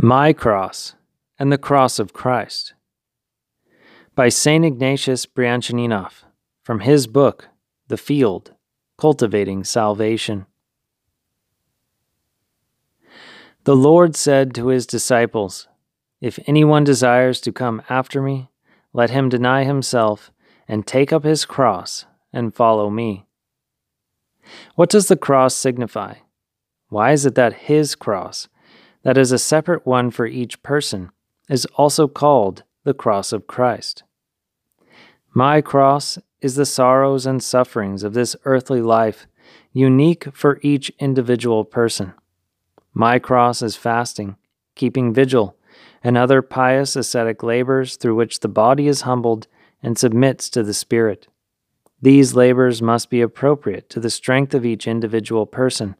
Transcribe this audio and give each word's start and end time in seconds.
My 0.00 0.32
Cross 0.32 0.94
and 1.40 1.50
the 1.50 1.58
Cross 1.58 1.98
of 1.98 2.12
Christ 2.12 2.74
by 4.14 4.28
St. 4.28 4.64
Ignatius 4.64 5.26
Brianchaninov 5.26 6.22
from 6.62 6.80
his 6.80 7.08
book, 7.08 7.48
The 7.88 7.96
Field 7.96 8.54
Cultivating 8.96 9.64
Salvation. 9.64 10.46
The 13.64 13.74
Lord 13.74 14.14
said 14.14 14.54
to 14.54 14.68
his 14.68 14.86
disciples, 14.86 15.66
If 16.20 16.38
anyone 16.46 16.84
desires 16.84 17.40
to 17.40 17.50
come 17.50 17.82
after 17.88 18.22
me, 18.22 18.50
let 18.92 19.10
him 19.10 19.28
deny 19.28 19.64
himself 19.64 20.30
and 20.68 20.86
take 20.86 21.12
up 21.12 21.24
his 21.24 21.44
cross 21.44 22.06
and 22.32 22.54
follow 22.54 22.88
me. 22.88 23.26
What 24.76 24.90
does 24.90 25.08
the 25.08 25.16
cross 25.16 25.56
signify? 25.56 26.18
Why 26.88 27.10
is 27.10 27.26
it 27.26 27.34
that 27.34 27.54
his 27.54 27.96
cross? 27.96 28.46
That 29.08 29.16
is 29.16 29.32
a 29.32 29.38
separate 29.38 29.86
one 29.86 30.10
for 30.10 30.26
each 30.26 30.62
person, 30.62 31.10
is 31.48 31.64
also 31.76 32.06
called 32.06 32.62
the 32.84 32.92
cross 32.92 33.32
of 33.32 33.46
Christ. 33.46 34.02
My 35.32 35.62
cross 35.62 36.18
is 36.42 36.56
the 36.56 36.66
sorrows 36.66 37.24
and 37.24 37.42
sufferings 37.42 38.02
of 38.02 38.12
this 38.12 38.36
earthly 38.44 38.82
life, 38.82 39.26
unique 39.72 40.26
for 40.34 40.60
each 40.60 40.90
individual 40.98 41.64
person. 41.64 42.12
My 42.92 43.18
cross 43.18 43.62
is 43.62 43.76
fasting, 43.76 44.36
keeping 44.74 45.14
vigil, 45.14 45.56
and 46.04 46.18
other 46.18 46.42
pious 46.42 46.94
ascetic 46.94 47.42
labors 47.42 47.96
through 47.96 48.16
which 48.16 48.40
the 48.40 48.46
body 48.46 48.88
is 48.88 49.08
humbled 49.08 49.46
and 49.82 49.96
submits 49.96 50.50
to 50.50 50.62
the 50.62 50.74
Spirit. 50.74 51.28
These 52.02 52.34
labors 52.34 52.82
must 52.82 53.08
be 53.08 53.22
appropriate 53.22 53.88
to 53.88 54.00
the 54.00 54.10
strength 54.10 54.52
of 54.52 54.66
each 54.66 54.86
individual 54.86 55.46
person, 55.46 55.96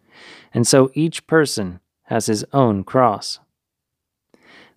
and 0.53 0.67
so 0.67 0.91
each 0.93 1.27
person 1.27 1.81
has 2.09 2.27
his 2.27 2.45
own 2.55 2.83
cross. 2.83 3.39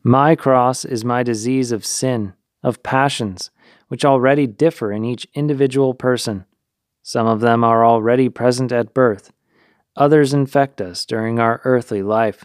My 0.03 0.35
cross 0.35 0.83
is 0.83 1.05
my 1.05 1.23
disease 1.23 1.71
of 1.71 1.85
sin, 1.85 2.33
of 2.61 2.83
passions, 2.83 3.51
which 3.87 4.03
already 4.03 4.47
differ 4.47 4.91
in 4.91 5.05
each 5.05 5.27
individual 5.33 5.93
person. 5.93 6.45
Some 7.03 7.27
of 7.27 7.39
them 7.39 7.63
are 7.63 7.85
already 7.85 8.27
present 8.27 8.71
at 8.73 8.93
birth, 8.93 9.31
others 9.95 10.33
infect 10.33 10.81
us 10.81 11.05
during 11.05 11.39
our 11.39 11.61
earthly 11.63 12.03
life. 12.03 12.43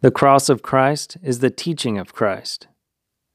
The 0.00 0.10
cross 0.10 0.48
of 0.48 0.62
Christ 0.62 1.16
is 1.22 1.38
the 1.38 1.50
teaching 1.50 1.96
of 1.96 2.14
Christ. 2.14 2.66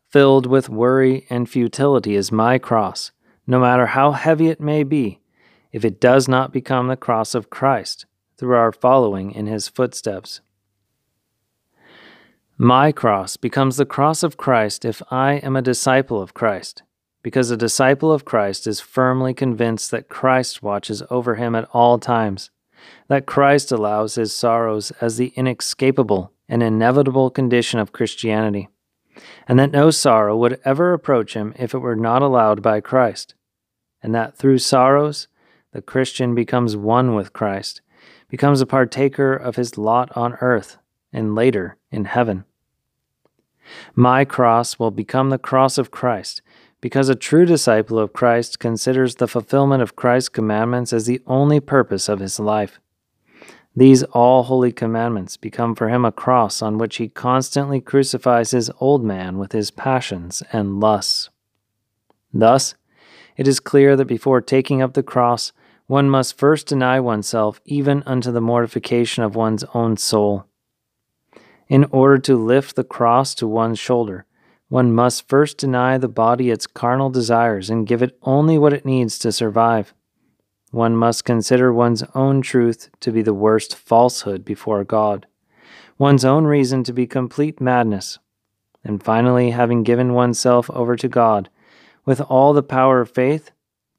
Filled 0.09 0.45
with 0.45 0.69
worry 0.69 1.25
and 1.29 1.49
futility 1.49 2.15
is 2.15 2.31
my 2.31 2.57
cross, 2.57 3.11
no 3.47 3.59
matter 3.59 3.87
how 3.87 4.11
heavy 4.11 4.49
it 4.49 4.59
may 4.59 4.83
be, 4.83 5.21
if 5.71 5.85
it 5.85 6.01
does 6.01 6.27
not 6.27 6.51
become 6.51 6.87
the 6.87 6.97
cross 6.97 7.33
of 7.33 7.49
Christ 7.49 8.05
through 8.43 8.57
our 8.57 8.73
following 8.73 9.31
in 9.31 9.47
his 9.47 9.69
footsteps. 9.69 10.41
My 12.57 12.91
cross 12.91 13.37
becomes 13.37 13.77
the 13.77 13.85
cross 13.85 14.21
of 14.21 14.35
Christ 14.35 14.83
if 14.83 15.01
I 15.09 15.35
am 15.35 15.55
a 15.55 15.61
disciple 15.61 16.21
of 16.21 16.33
Christ, 16.33 16.83
because 17.21 17.49
a 17.49 17.55
disciple 17.55 18.11
of 18.11 18.25
Christ 18.25 18.67
is 18.67 18.81
firmly 18.81 19.33
convinced 19.33 19.91
that 19.91 20.09
Christ 20.09 20.61
watches 20.61 21.01
over 21.09 21.35
him 21.35 21.55
at 21.55 21.69
all 21.71 21.97
times, 21.99 22.51
that 23.07 23.25
Christ 23.25 23.71
allows 23.71 24.15
his 24.15 24.35
sorrows 24.35 24.91
as 24.99 25.15
the 25.15 25.31
inescapable 25.37 26.33
and 26.49 26.61
inevitable 26.61 27.29
condition 27.29 27.79
of 27.79 27.93
Christianity, 27.93 28.67
and 29.47 29.57
that 29.57 29.71
no 29.71 29.89
sorrow 29.89 30.35
would 30.35 30.59
ever 30.65 30.91
approach 30.91 31.33
him 31.33 31.53
if 31.57 31.73
it 31.73 31.79
were 31.79 31.95
not 31.95 32.21
allowed 32.21 32.61
by 32.61 32.81
Christ, 32.81 33.35
and 34.01 34.13
that 34.13 34.35
through 34.35 34.57
sorrows 34.57 35.29
the 35.71 35.81
Christian 35.81 36.35
becomes 36.35 36.75
one 36.75 37.15
with 37.15 37.31
Christ 37.31 37.79
becomes 38.33 38.61
a 38.61 38.65
partaker 38.65 39.35
of 39.35 39.57
his 39.57 39.77
lot 39.77 40.09
on 40.17 40.33
earth 40.41 40.77
and 41.11 41.35
later 41.35 41.77
in 41.91 42.05
heaven. 42.05 42.43
My 43.93 44.25
cross 44.25 44.79
will 44.79 44.89
become 44.89 45.29
the 45.29 45.37
cross 45.37 45.77
of 45.77 45.91
Christ 45.91 46.41
because 46.81 47.09
a 47.09 47.15
true 47.15 47.45
disciple 47.45 47.99
of 47.99 48.11
Christ 48.11 48.57
considers 48.57 49.17
the 49.17 49.27
fulfillment 49.27 49.83
of 49.83 49.95
Christ's 49.95 50.29
commandments 50.29 50.91
as 50.91 51.05
the 51.05 51.21
only 51.27 51.59
purpose 51.59 52.09
of 52.09 52.21
his 52.21 52.39
life. 52.39 52.79
These 53.75 54.01
all 54.01 54.41
holy 54.41 54.71
commandments 54.71 55.37
become 55.37 55.75
for 55.75 55.89
him 55.89 56.03
a 56.03 56.11
cross 56.11 56.63
on 56.63 56.79
which 56.79 56.95
he 56.95 57.09
constantly 57.09 57.81
crucifies 57.81 58.49
his 58.49 58.71
old 58.79 59.03
man 59.03 59.37
with 59.37 59.51
his 59.51 59.69
passions 59.69 60.41
and 60.51 60.79
lusts. 60.79 61.29
Thus, 62.33 62.73
it 63.37 63.47
is 63.47 63.59
clear 63.59 63.95
that 63.95 64.05
before 64.05 64.41
taking 64.41 64.81
up 64.81 64.95
the 64.95 65.03
cross, 65.03 65.53
one 65.87 66.09
must 66.09 66.37
first 66.37 66.67
deny 66.67 66.99
oneself 66.99 67.59
even 67.65 68.03
unto 68.05 68.31
the 68.31 68.41
mortification 68.41 69.23
of 69.23 69.35
one's 69.35 69.63
own 69.73 69.97
soul. 69.97 70.45
In 71.67 71.85
order 71.85 72.17
to 72.19 72.35
lift 72.35 72.75
the 72.75 72.83
cross 72.83 73.35
to 73.35 73.47
one's 73.47 73.79
shoulder, 73.79 74.25
one 74.69 74.91
must 74.91 75.27
first 75.27 75.57
deny 75.57 75.97
the 75.97 76.07
body 76.07 76.49
its 76.49 76.67
carnal 76.67 77.09
desires 77.09 77.69
and 77.69 77.87
give 77.87 78.01
it 78.01 78.17
only 78.23 78.57
what 78.57 78.73
it 78.73 78.85
needs 78.85 79.19
to 79.19 79.31
survive. 79.31 79.93
One 80.71 80.95
must 80.95 81.25
consider 81.25 81.71
one's 81.71 82.03
own 82.15 82.41
truth 82.41 82.89
to 83.01 83.11
be 83.11 83.21
the 83.21 83.33
worst 83.33 83.75
falsehood 83.75 84.43
before 84.43 84.83
God, 84.83 85.27
one's 85.99 86.25
own 86.25 86.45
reason 86.45 86.83
to 86.85 86.93
be 86.93 87.05
complete 87.05 87.61
madness, 87.61 88.17
and 88.83 89.03
finally, 89.03 89.51
having 89.51 89.83
given 89.83 90.13
oneself 90.13 90.69
over 90.71 90.95
to 90.95 91.07
God, 91.07 91.49
with 92.05 92.19
all 92.21 92.53
the 92.53 92.63
power 92.63 93.01
of 93.01 93.11
faith, 93.11 93.51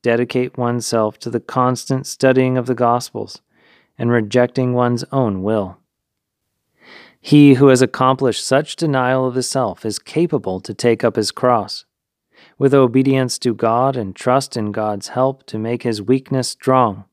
dedicate 0.05 0.59
oneself 0.59 1.19
to 1.19 1.31
the 1.31 1.41
constant 1.41 2.07
studying 2.07 2.59
of 2.59 2.67
the 2.67 2.75
Gospels 2.75 3.41
and 3.97 4.11
rejecting 4.11 4.75
one's 4.75 5.03
own 5.11 5.43
will. 5.43 5.79
He 7.19 7.55
who 7.55 7.69
has 7.69 7.81
accomplished 7.81 8.47
such 8.47 8.77
denial 8.77 9.27
of 9.27 9.33
the 9.33 9.43
self 9.43 9.87
is 9.87 9.99
capable 9.99 10.61
to 10.61 10.75
take 10.75 11.03
up 11.03 11.17
his 11.17 11.31
cross. 11.31 11.87
With 12.59 12.75
obedience 12.75 13.39
to 13.39 13.55
God 13.55 13.97
and 13.97 14.15
trust 14.15 14.59
in 14.59 14.73
God's 14.73 15.09
help 15.09 15.47
to 15.47 15.59
make 15.59 15.85
his 15.85 16.03
weakness 16.03 16.51
strong, 16.51 17.05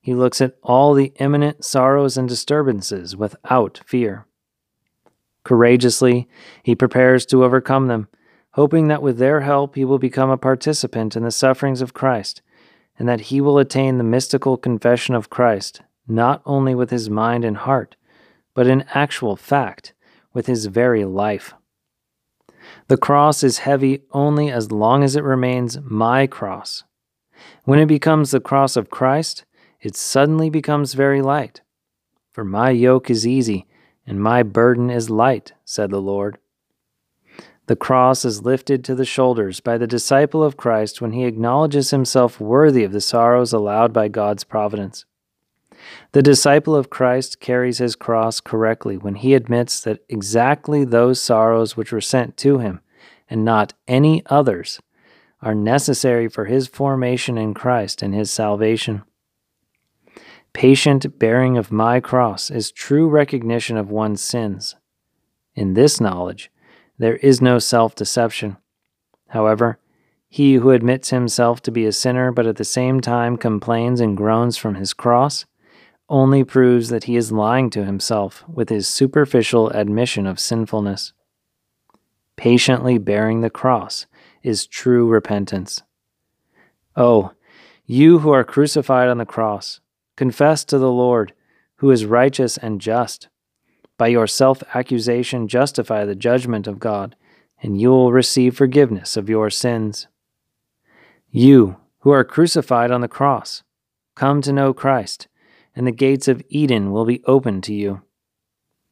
he 0.00 0.12
looks 0.12 0.40
at 0.40 0.56
all 0.64 0.94
the 0.94 1.12
imminent 1.20 1.64
sorrows 1.64 2.16
and 2.16 2.28
disturbances 2.28 3.16
without 3.16 3.80
fear. 3.86 4.26
Courageously, 5.44 6.28
he 6.64 6.74
prepares 6.74 7.24
to 7.26 7.44
overcome 7.44 7.86
them 7.86 8.08
hoping 8.52 8.88
that 8.88 9.02
with 9.02 9.18
their 9.18 9.40
help 9.40 9.74
he 9.74 9.84
will 9.84 9.98
become 9.98 10.30
a 10.30 10.36
participant 10.36 11.16
in 11.16 11.22
the 11.22 11.30
sufferings 11.30 11.80
of 11.80 11.94
Christ, 11.94 12.42
and 12.98 13.08
that 13.08 13.22
he 13.22 13.40
will 13.40 13.58
attain 13.58 13.98
the 13.98 14.04
mystical 14.04 14.56
confession 14.56 15.14
of 15.14 15.30
Christ, 15.30 15.82
not 16.06 16.42
only 16.44 16.74
with 16.74 16.90
his 16.90 17.08
mind 17.08 17.44
and 17.44 17.56
heart, 17.56 17.96
but 18.54 18.66
in 18.66 18.84
actual 18.94 19.36
fact, 19.36 19.94
with 20.32 20.46
his 20.46 20.66
very 20.66 21.04
life. 21.04 21.54
The 22.88 22.96
cross 22.96 23.42
is 23.42 23.58
heavy 23.58 24.02
only 24.12 24.50
as 24.50 24.70
long 24.70 25.02
as 25.02 25.16
it 25.16 25.24
remains 25.24 25.78
my 25.82 26.26
cross. 26.26 26.84
When 27.64 27.78
it 27.78 27.86
becomes 27.86 28.30
the 28.30 28.40
cross 28.40 28.76
of 28.76 28.90
Christ, 28.90 29.44
it 29.80 29.96
suddenly 29.96 30.50
becomes 30.50 30.94
very 30.94 31.22
light. 31.22 31.62
For 32.30 32.44
my 32.44 32.70
yoke 32.70 33.10
is 33.10 33.26
easy, 33.26 33.66
and 34.06 34.22
my 34.22 34.42
burden 34.42 34.90
is 34.90 35.10
light, 35.10 35.52
said 35.64 35.90
the 35.90 36.00
Lord. 36.00 36.38
The 37.72 37.76
cross 37.76 38.26
is 38.26 38.44
lifted 38.44 38.84
to 38.84 38.94
the 38.94 39.06
shoulders 39.06 39.60
by 39.60 39.78
the 39.78 39.86
disciple 39.86 40.44
of 40.44 40.58
Christ 40.58 41.00
when 41.00 41.12
he 41.12 41.24
acknowledges 41.24 41.88
himself 41.88 42.38
worthy 42.38 42.84
of 42.84 42.92
the 42.92 43.00
sorrows 43.00 43.54
allowed 43.54 43.94
by 43.94 44.08
God's 44.08 44.44
providence. 44.44 45.06
The 46.10 46.20
disciple 46.20 46.76
of 46.76 46.90
Christ 46.90 47.40
carries 47.40 47.78
his 47.78 47.96
cross 47.96 48.40
correctly 48.40 48.98
when 48.98 49.14
he 49.14 49.32
admits 49.32 49.80
that 49.80 50.04
exactly 50.10 50.84
those 50.84 51.18
sorrows 51.18 51.74
which 51.74 51.92
were 51.92 52.02
sent 52.02 52.36
to 52.36 52.58
him, 52.58 52.82
and 53.30 53.42
not 53.42 53.72
any 53.88 54.22
others, 54.26 54.78
are 55.40 55.54
necessary 55.54 56.28
for 56.28 56.44
his 56.44 56.68
formation 56.68 57.38
in 57.38 57.54
Christ 57.54 58.02
and 58.02 58.14
his 58.14 58.30
salvation. 58.30 59.02
Patient 60.52 61.18
bearing 61.18 61.56
of 61.56 61.72
my 61.72 62.00
cross 62.00 62.50
is 62.50 62.70
true 62.70 63.08
recognition 63.08 63.78
of 63.78 63.88
one's 63.88 64.20
sins. 64.20 64.76
In 65.54 65.72
this 65.72 66.02
knowledge, 66.02 66.50
there 66.98 67.16
is 67.16 67.40
no 67.40 67.58
self 67.58 67.94
deception. 67.94 68.56
However, 69.28 69.78
he 70.28 70.54
who 70.54 70.70
admits 70.70 71.10
himself 71.10 71.60
to 71.62 71.70
be 71.70 71.84
a 71.84 71.92
sinner 71.92 72.32
but 72.32 72.46
at 72.46 72.56
the 72.56 72.64
same 72.64 73.00
time 73.00 73.36
complains 73.36 74.00
and 74.00 74.16
groans 74.16 74.56
from 74.56 74.76
his 74.76 74.94
cross 74.94 75.44
only 76.08 76.44
proves 76.44 76.90
that 76.90 77.04
he 77.04 77.16
is 77.16 77.32
lying 77.32 77.70
to 77.70 77.84
himself 77.84 78.44
with 78.48 78.68
his 78.68 78.86
superficial 78.86 79.70
admission 79.70 80.26
of 80.26 80.38
sinfulness. 80.38 81.12
Patiently 82.36 82.98
bearing 82.98 83.40
the 83.40 83.50
cross 83.50 84.06
is 84.42 84.66
true 84.66 85.06
repentance. 85.06 85.82
Oh, 86.96 87.32
you 87.86 88.18
who 88.20 88.30
are 88.30 88.44
crucified 88.44 89.08
on 89.08 89.18
the 89.18 89.26
cross, 89.26 89.80
confess 90.16 90.64
to 90.66 90.78
the 90.78 90.90
Lord, 90.90 91.32
who 91.76 91.90
is 91.90 92.04
righteous 92.04 92.56
and 92.56 92.80
just 92.80 93.28
by 93.98 94.08
your 94.08 94.26
self 94.26 94.62
accusation, 94.74 95.48
justify 95.48 96.04
the 96.04 96.14
judgment 96.14 96.66
of 96.66 96.78
God, 96.78 97.16
and 97.62 97.80
you 97.80 97.90
will 97.90 98.12
receive 98.12 98.56
forgiveness 98.56 99.16
of 99.16 99.28
your 99.28 99.50
sins. 99.50 100.08
You, 101.30 101.76
who 102.00 102.10
are 102.10 102.24
crucified 102.24 102.90
on 102.90 103.00
the 103.00 103.08
cross, 103.08 103.62
come 104.14 104.42
to 104.42 104.52
know 104.52 104.74
Christ, 104.74 105.28
and 105.74 105.86
the 105.86 105.92
gates 105.92 106.28
of 106.28 106.42
Eden 106.48 106.90
will 106.90 107.04
be 107.04 107.22
opened 107.24 107.64
to 107.64 107.74
you. 107.74 108.02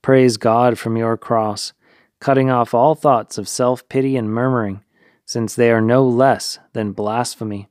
Praise 0.03 0.37
God 0.37 0.79
from 0.79 0.97
your 0.97 1.17
cross, 1.17 1.73
cutting 2.21 2.51
off 2.51 2.73
all 2.73 2.95
thoughts 2.95 3.37
of 3.37 3.49
self 3.49 3.87
pity 3.89 4.17
and 4.17 4.31
murmuring, 4.33 4.83
since 5.27 5.55
they 5.55 5.71
are 5.71 5.81
no 5.81 6.07
less 6.07 6.59
than 6.73 6.93
blasphemy. 6.93 7.69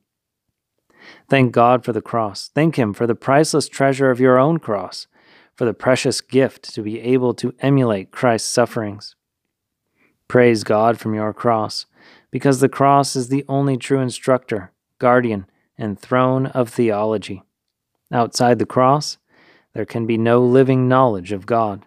Thank 1.28 1.52
God 1.52 1.84
for 1.84 1.94
the 1.94 2.02
cross. 2.02 2.50
Thank 2.54 2.78
Him 2.78 2.94
for 2.94 3.08
the 3.08 3.16
priceless 3.16 3.68
treasure 3.68 4.12
of 4.12 4.20
your 4.20 4.38
own 4.38 4.60
cross, 4.60 5.08
for 5.60 5.66
the 5.66 5.74
precious 5.74 6.22
gift 6.22 6.74
to 6.74 6.82
be 6.82 7.02
able 7.02 7.34
to 7.34 7.54
emulate 7.60 8.12
Christ's 8.12 8.50
sufferings. 8.50 9.18
Praise 10.30 10.64
God 10.64 10.98
from 10.98 11.14
your 11.14 11.34
cross, 11.34 11.86
because 12.32 12.62
the 12.62 12.70
cross 12.70 13.14
is 13.14 13.28
the 13.28 13.44
only 13.50 13.76
true 13.76 14.00
instructor, 14.00 14.72
guardian, 15.00 15.48
and 15.78 16.00
throne 16.00 16.46
of 16.46 16.70
theology. 16.70 17.44
Outside 18.10 18.58
the 18.58 18.66
cross, 18.66 19.18
there 19.74 19.86
can 19.86 20.06
be 20.06 20.18
no 20.18 20.42
living 20.42 20.88
knowledge 20.88 21.34
of 21.34 21.46
God. 21.46 21.86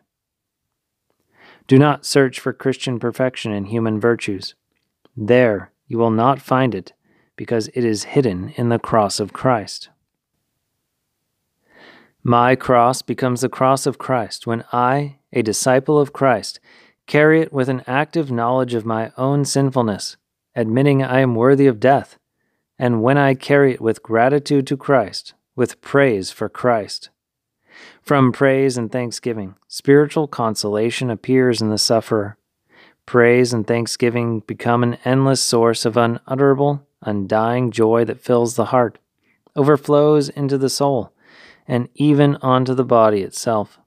Do 1.66 1.78
not 1.78 2.04
search 2.04 2.38
for 2.38 2.52
Christian 2.52 2.98
perfection 2.98 3.52
in 3.52 3.64
human 3.64 3.98
virtues. 3.98 4.54
There 5.16 5.72
you 5.86 5.96
will 5.96 6.10
not 6.10 6.42
find 6.42 6.74
it, 6.74 6.92
because 7.36 7.68
it 7.68 7.86
is 7.86 8.04
hidden 8.04 8.50
in 8.56 8.68
the 8.68 8.78
cross 8.78 9.18
of 9.18 9.32
Christ. 9.32 9.88
My 12.24 12.54
cross 12.54 13.02
becomes 13.02 13.40
the 13.40 13.48
cross 13.48 13.84
of 13.84 13.98
Christ 13.98 14.46
when 14.46 14.62
I, 14.72 15.16
a 15.32 15.42
disciple 15.42 15.98
of 15.98 16.12
Christ, 16.12 16.60
carry 17.08 17.40
it 17.40 17.52
with 17.52 17.68
an 17.68 17.82
active 17.84 18.30
knowledge 18.30 18.74
of 18.74 18.86
my 18.86 19.10
own 19.18 19.44
sinfulness, 19.44 20.16
admitting 20.54 21.02
I 21.02 21.18
am 21.18 21.34
worthy 21.34 21.66
of 21.66 21.80
death, 21.80 22.18
and 22.78 23.02
when 23.02 23.18
I 23.18 23.34
carry 23.34 23.72
it 23.72 23.80
with 23.80 24.04
gratitude 24.04 24.68
to 24.68 24.76
Christ, 24.76 25.34
with 25.56 25.80
praise 25.80 26.30
for 26.30 26.48
Christ. 26.48 27.10
From 28.02 28.30
praise 28.30 28.78
and 28.78 28.92
thanksgiving, 28.92 29.56
spiritual 29.66 30.28
consolation 30.28 31.10
appears 31.10 31.60
in 31.60 31.70
the 31.70 31.78
sufferer. 31.78 32.36
Praise 33.04 33.52
and 33.52 33.66
thanksgiving 33.66 34.40
become 34.46 34.84
an 34.84 34.96
endless 35.04 35.42
source 35.42 35.84
of 35.84 35.96
unutterable, 35.96 36.86
undying 37.00 37.72
joy 37.72 38.04
that 38.04 38.20
fills 38.20 38.54
the 38.54 38.66
heart, 38.66 38.98
overflows 39.56 40.28
into 40.28 40.56
the 40.56 40.70
soul, 40.70 41.12
and 41.72 41.88
even 41.94 42.36
onto 42.42 42.74
the 42.74 42.84
body 42.84 43.22
itself. 43.22 43.78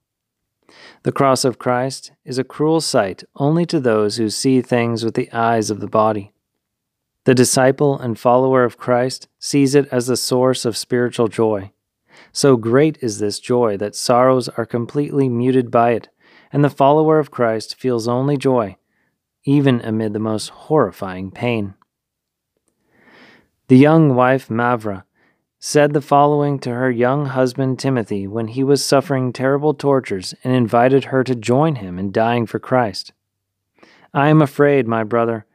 The 1.04 1.12
cross 1.12 1.46
of 1.46 1.60
Christ 1.60 2.14
is 2.26 2.40
a 2.40 2.44
cruel 2.44 2.82
sight 2.82 3.24
only 3.36 3.64
to 3.68 3.80
those 3.80 4.18
who 4.18 4.32
see 4.32 4.60
things 4.60 5.06
with 5.06 5.14
the 5.14 5.32
eyes 5.32 5.70
of 5.70 5.82
the 5.82 5.88
body. 5.88 6.34
The 7.26 7.36
disciple 7.36 7.96
and 8.00 8.18
follower 8.18 8.64
of 8.64 8.80
Christ 8.80 9.28
sees 9.38 9.76
it 9.76 9.88
as 9.92 10.08
the 10.08 10.18
source 10.18 10.66
of 10.66 10.76
spiritual 10.76 11.28
joy. 11.28 11.74
So 12.32 12.58
great 12.58 12.98
is 13.02 13.20
this 13.20 13.40
joy 13.40 13.78
that 13.78 13.96
sorrows 13.96 14.50
are 14.50 14.66
completely 14.66 15.30
muted 15.30 15.70
by 15.70 15.92
it, 15.92 16.10
and 16.52 16.64
the 16.64 16.72
follower 16.72 17.20
of 17.20 17.30
Christ 17.30 17.76
feels 17.76 18.08
only 18.08 18.36
joy, 18.36 18.78
even 19.44 19.80
amid 19.82 20.14
the 20.14 20.20
most 20.32 20.50
horrifying 20.50 21.30
pain. 21.30 21.76
The 23.68 23.78
young 23.78 24.16
wife 24.16 24.48
Mavra 24.48 25.04
said 25.68 25.94
the 25.94 26.00
following 26.00 26.60
to 26.60 26.70
her 26.70 26.92
young 26.92 27.26
husband 27.26 27.80
Timothy 27.80 28.28
when 28.28 28.50
he 28.50 28.64
was 28.64 28.86
suffering 28.86 29.34
terrible 29.34 29.74
tortures 29.74 30.36
and 30.44 30.54
invited 30.54 31.06
her 31.06 31.24
to 31.24 31.34
join 31.34 31.78
him 31.78 31.98
in 31.98 32.12
dying 32.12 32.46
for 32.46 32.60
Christ. 32.60 33.14
I 34.14 34.28
am 34.28 34.44
afraid, 34.44 34.88
my 34.88 35.04
brother, 35.04 35.48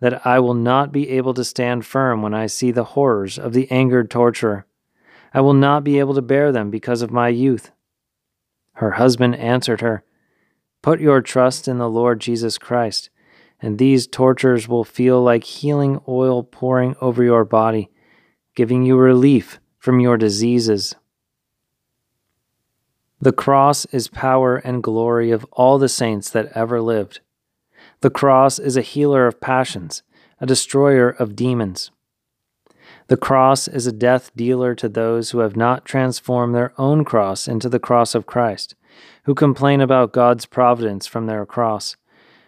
that 0.00 0.26
I 0.26 0.40
will 0.40 0.54
not 0.54 0.90
be 0.90 1.10
able 1.10 1.32
to 1.34 1.44
stand 1.44 1.86
firm 1.86 2.22
when 2.22 2.34
I 2.34 2.46
see 2.48 2.72
the 2.72 2.82
horrors 2.98 3.38
of 3.38 3.52
the 3.52 3.70
angered 3.70 4.10
torturer. 4.10 4.66
I 5.32 5.40
will 5.42 5.54
not 5.54 5.84
be 5.84 6.00
able 6.00 6.14
to 6.14 6.22
bear 6.22 6.50
them 6.50 6.68
because 6.68 7.00
of 7.00 7.12
my 7.12 7.28
youth. 7.28 7.70
Her 8.72 8.90
husband 8.90 9.36
answered 9.36 9.80
her, 9.80 10.02
Put 10.82 11.00
your 11.00 11.20
trust 11.20 11.68
in 11.68 11.78
the 11.78 11.88
Lord 11.88 12.20
Jesus 12.20 12.58
Christ, 12.58 13.10
and 13.60 13.78
these 13.78 14.08
tortures 14.08 14.66
will 14.66 14.82
feel 14.82 15.22
like 15.22 15.44
healing 15.44 16.00
oil 16.08 16.42
pouring 16.42 16.96
over 17.00 17.22
your 17.22 17.44
body 17.44 17.91
giving 18.54 18.82
you 18.82 18.96
relief 18.96 19.60
from 19.78 20.00
your 20.00 20.16
diseases. 20.16 20.94
The 23.20 23.32
cross 23.32 23.84
is 23.86 24.08
power 24.08 24.56
and 24.56 24.82
glory 24.82 25.30
of 25.30 25.46
all 25.52 25.78
the 25.78 25.88
saints 25.88 26.28
that 26.30 26.50
ever 26.54 26.80
lived. 26.80 27.20
The 28.00 28.10
cross 28.10 28.58
is 28.58 28.76
a 28.76 28.82
healer 28.82 29.26
of 29.26 29.40
passions, 29.40 30.02
a 30.40 30.46
destroyer 30.46 31.08
of 31.08 31.36
demons. 31.36 31.92
The 33.06 33.16
cross 33.16 33.68
is 33.68 33.86
a 33.86 33.92
death 33.92 34.34
dealer 34.34 34.74
to 34.74 34.88
those 34.88 35.30
who 35.30 35.38
have 35.38 35.56
not 35.56 35.84
transformed 35.84 36.54
their 36.54 36.72
own 36.78 37.04
cross 37.04 37.46
into 37.46 37.68
the 37.68 37.78
cross 37.78 38.14
of 38.14 38.26
Christ, 38.26 38.74
who 39.24 39.34
complain 39.34 39.80
about 39.80 40.12
God's 40.12 40.46
providence 40.46 41.06
from 41.06 41.26
their 41.26 41.46
cross, 41.46 41.96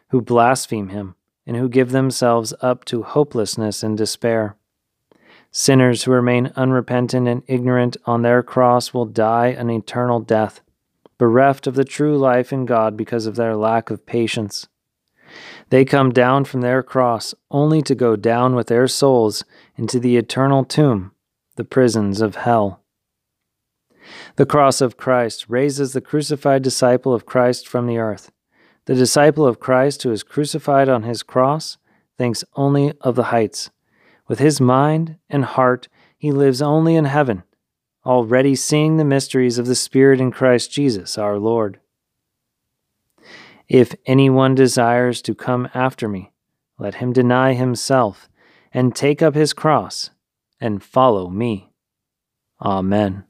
who 0.09 0.21
blaspheme 0.21 0.89
Him, 0.89 1.15
and 1.47 1.56
who 1.56 1.69
give 1.69 1.91
themselves 1.91 2.53
up 2.61 2.85
to 2.87 3.03
hopelessness 3.03 3.83
and 3.83 3.97
despair. 3.97 4.56
Sinners 5.56 6.03
who 6.03 6.11
remain 6.11 6.51
unrepentant 6.56 7.29
and 7.29 7.45
ignorant 7.47 7.97
on 8.06 8.23
their 8.23 8.43
cross 8.43 8.93
will 8.93 9.06
die 9.06 9.47
an 9.47 9.71
eternal 9.71 10.19
death, 10.19 10.61
bereft 11.17 11.69
of 11.69 11.77
the 11.77 11.85
true 11.85 12.19
life 12.19 12.53
in 12.53 12.67
God 12.67 12.97
because 12.97 13.25
of 13.25 13.37
their 13.37 13.55
lack 13.55 13.89
of 13.89 14.05
patience. 14.05 14.67
They 15.71 15.85
come 15.85 16.11
down 16.11 16.45
from 16.45 16.61
their 16.61 16.83
cross 16.83 17.37
only 17.53 17.83
to 17.83 17.95
go 17.95 18.17
down 18.17 18.56
with 18.56 18.67
their 18.67 18.89
souls 18.89 19.45
into 19.77 20.01
the 20.01 20.17
eternal 20.17 20.65
tomb, 20.65 21.12
the 21.55 21.62
prisons 21.62 22.21
of 22.21 22.35
hell. 22.35 22.83
The 24.35 24.47
cross 24.47 24.81
of 24.81 24.97
Christ 24.97 25.47
raises 25.49 25.93
the 25.93 26.01
crucified 26.01 26.65
disciple 26.65 27.15
of 27.15 27.27
Christ 27.27 27.69
from 27.69 27.87
the 27.87 27.99
earth. 27.99 28.33
The 28.87 28.97
disciple 28.97 29.47
of 29.47 29.61
Christ 29.61 30.03
who 30.03 30.11
is 30.11 30.25
crucified 30.25 30.89
on 30.89 31.05
his 31.05 31.23
cross 31.23 31.79
thinks 32.19 32.43
only 32.56 32.93
of 33.03 33.15
the 33.15 33.25
heights 33.25 33.71
with 34.29 34.38
his 34.38 34.61
mind 34.61 35.17
and 35.29 35.44
heart, 35.44 35.88
he 36.17 36.32
lives 36.32 36.62
only 36.62 36.97
in 36.97 37.05
heaven, 37.05 37.43
already 38.05 38.55
seeing 38.55 38.97
the 38.97 39.05
mysteries 39.05 39.59
of 39.59 39.67
the 39.67 39.75
Spirit 39.75 40.21
in 40.21 40.31
Christ 40.31 40.73
Jesus 40.73 41.19
our 41.19 41.38
Lord. 41.38 41.81
If 43.69 43.94
anyone 44.06 44.55
desires 44.55 45.23
to 45.23 45.35
come 45.35 45.69
after 45.75 46.09
me, 46.09 46.32
let 46.79 46.97
him 46.97 47.12
deny 47.12 47.55
himself 47.55 48.29
and 48.73 48.94
take 48.94 49.23
up 49.23 49.35
his 49.35 49.53
cross 49.53 50.11
and 50.61 50.82
follow 50.82 51.29
me. 51.29 51.70
Amen. 52.61 53.25